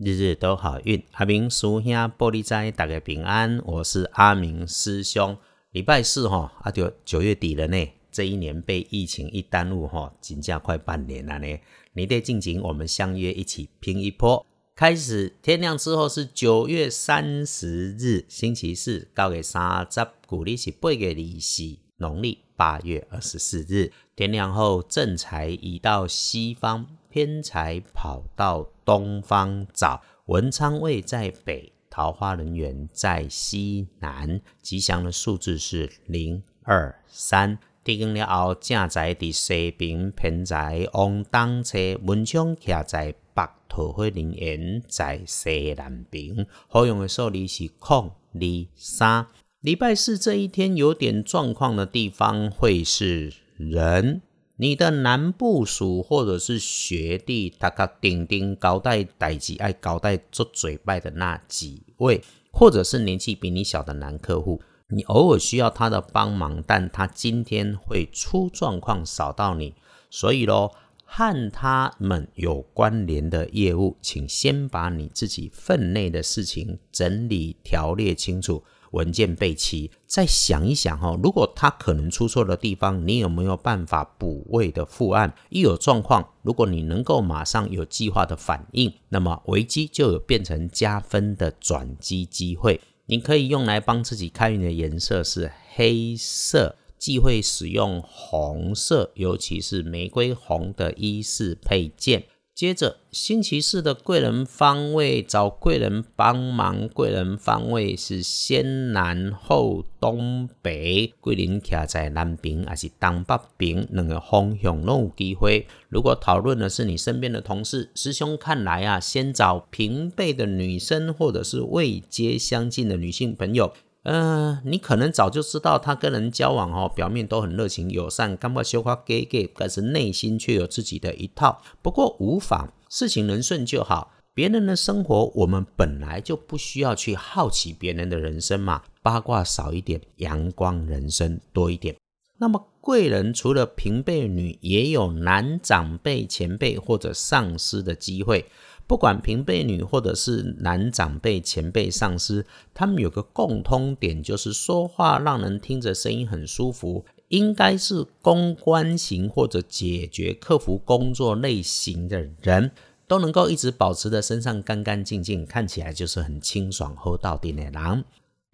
[0.00, 1.02] 日日都好运。
[1.14, 3.60] 阿明师兄玻璃斋，大家平安。
[3.64, 5.36] 我是阿明师兄。
[5.72, 7.88] 礼拜四哈，啊就九月底了呢。
[8.12, 11.58] 这一年被疫情一耽误哈，仅加快半年了呢。
[11.94, 14.46] 你得尽情，我们相约一起拼一波。
[14.76, 23.92] 开始天亮之后是九月三十日，星期四，到给三十，古历是八月二十，农历八月二十四日。
[24.14, 26.86] 天亮后，正财移到西方，
[27.18, 30.00] 偏财跑到东方找。
[30.26, 34.40] 文昌位在北，桃花人缘在西南。
[34.62, 37.58] 吉祥的数字是零二三。
[37.82, 43.42] 地更了后，正财伫西边，偏财往东侧，文昌徛在北。
[43.68, 48.40] 桃花人缘在西南边，好用的数字是空二
[48.76, 49.26] 三。
[49.60, 54.22] 礼拜四这一天有点状况的地方会是人，
[54.60, 69.74] 你的男部属或者是学弟，大家顶顶交代代志爱搞代做嘴拜的那几位，或者是年纪比你小的男客户，你偶尔需要他的帮忙，但他今天会出状况扫到你，
[70.10, 70.74] 所以咯。
[71.10, 85.34] 和他们有关联的业务，请先把你自己分内的事情整理条列清楚，文件备齐，再想一想哈，如果他可能出错的地方，你有没有办法补位的复案？
[85.50, 92.80] 一有状况，如果你能够马上有计划的反应，那么危机就有变成加分的转机机会。
[93.06, 96.76] 你可以用来帮自己开运的颜色是黑色。
[96.98, 102.24] 忌讳使用红色，尤其是玫瑰红的衣饰配件。
[102.58, 115.68] 接着，星期四的贵人方位找贵人帮忙，贵人方位是先南后东北，贵人卡在南边还是东北边，两个方向都有机会。
[115.88, 123.72] 如果讨论的是你身边的同事，师兄看来啊，先找平辈的女生，或者是位阶相近的女性朋友。
[124.08, 131.60] 呃，你可能早就知道他跟人交往哦，表面都很热情友善，干不羞花 gay gay，可是内心却有自己的一套。
[131.82, 134.12] 不过无妨，事情能顺就好。
[134.32, 141.94] 别人的生活，我们本来就不需要去好奇别人的人生嘛，八卦少一点，阳光人生多一点。
[142.38, 148.46] 那么贵人除了平辈女，也有男长辈、前辈或者上司的机会。
[148.88, 162.70] 不管平辈女或者是男长辈、前辈、上司，他们有个共通点，就是说话让人听着声音很舒服，应该是公关型或者解决客服工作类型的人，
[163.06, 168.02] 都能够一直保持着身上干干净净，看起来就是很清爽、厚道的狼。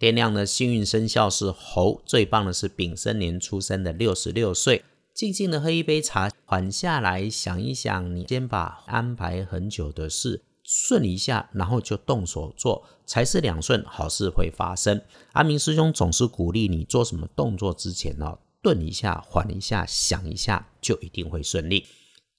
[0.00, 4.83] 天亮的幸运生肖是猴，最棒的是丙申年出生的六十六岁。
[5.15, 15.00] 静静的喝一杯茶，缓下来想一想，你先把安排很久的事顺一下，然后就动手做，才是两顺，好事会发生。
[15.32, 21.87] 阿明师兄总是鼓励你做什么动作之前呢，顿一下，缓一下，想一下，就一定会顺利。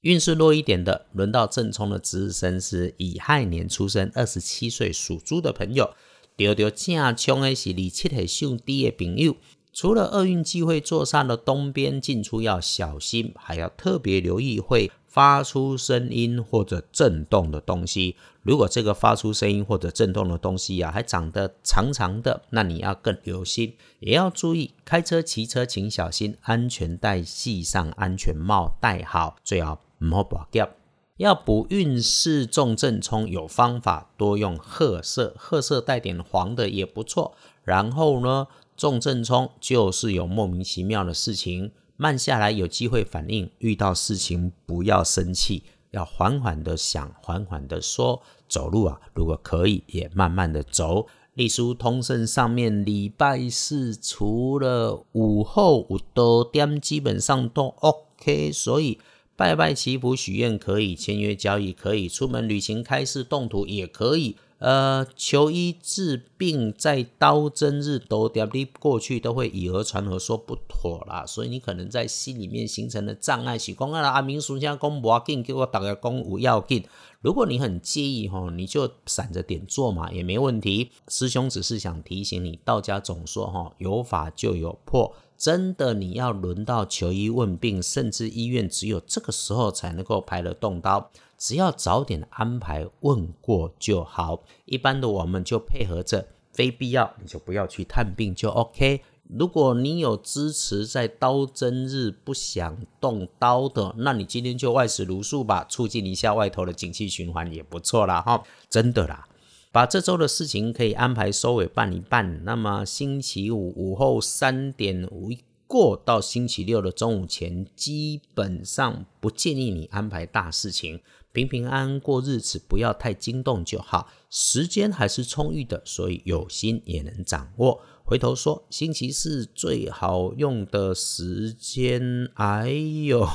[0.01, 5.95] 运势弱一点的，轮到正冲的值日生是乙亥年出生，二十七岁属猪的朋友，
[6.35, 9.35] 丢丢正冲的是二七岁属猪的朋友。
[9.75, 18.16] 除了厄运机会坐上了东边进出要小心，还要特别留意会发出声音或者震动的东西。
[18.41, 30.69] 如果这个发出声音或者震动的东西呀，还长得长长的，那你要更留心，也要注意开车、骑车请小心，安全带系上，安全帽戴好，最好唔好拔掉。
[31.18, 37.35] 要补运势重正冲，有方法，多用褐色，褐色带点黄的也不错。
[37.66, 38.47] 然后呢？
[38.78, 43.50] 重正冲就是有莫名其妙的事情，慢下来有机会反应。
[43.59, 48.22] 遇到事情不要生气，要缓缓的想，缓缓的说。
[48.47, 51.08] 走路啊，如果可以，也慢慢的走。
[51.34, 58.52] 隶书通胜上面礼拜四除了午后五多点，基本上都 OK。
[58.52, 59.00] 所以
[59.35, 64.35] 拜拜祈福许愿可以，签约交易可以，出门旅行开市动土也可以。
[64.57, 73.59] 呃，求医治病在刀针日都点滴过去都会以讹传讹，说不妥啦，所以你可能在心里面形成了障碍。
[73.59, 76.85] 是讲啊，阿明叔家讲不要紧，给我打个公无要紧。
[77.19, 80.91] 如果你很介意哈，你就闪着点做嘛，也没问题。
[81.09, 85.13] 师兄只是想提醒你，道家总说哈，有法就有破。
[85.37, 91.11] 真的，你要轮到求医问病，甚至医院只有这个时候才能够排得动刀。
[91.37, 99.02] 只要早点安排问过就好，一般的我们就配合着，非必要你就不要去探病就 OK。
[99.28, 109.28] 如果你有支持在刀针日不想动刀的，那你今天就外食如素吧，促进一下外头的景气循环也不错啦哈，真的啦。
[109.75, 115.29] 把这周的事情可以安排收尾办一办，那么星期五午后三点五
[115.67, 121.01] 过到星期六的中午前，基本上不建议你安排大事情。
[121.33, 124.09] 平平安安过日子，不要太惊动就好。
[124.29, 127.81] 时间还是充裕的，所以有心也能掌握。
[128.05, 133.27] 回头说，星期四最好用的时间，哎呦，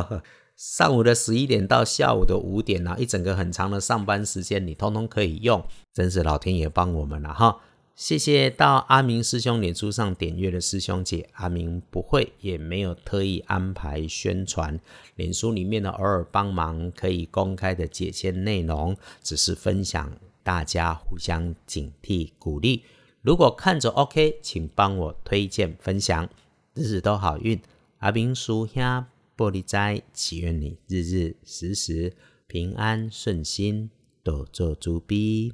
[0.56, 5.62] 上午的十一点到下午的五点啊，一整个很长的上班时间，你通通可以用，
[5.92, 7.60] 真是老天爷帮我们了哈。
[7.94, 14.80] 谢谢到阿明师兄脸书上点阅的师兄姐，阿明不会也没有特意安排宣传，
[15.16, 20.10] 脸书里面的偶尔帮忙可以公开的解签内容，只是分享
[20.42, 22.82] 大家互相警惕鼓励。
[23.20, 26.26] 如果看着 OK，请帮我推荐分享，
[26.74, 27.60] 日日都好运。
[27.98, 29.04] 阿明叔兄
[29.36, 32.14] 玻璃斋，祈愿你日日时时
[32.46, 33.90] 平安顺心，
[34.22, 35.52] 多做诸逼。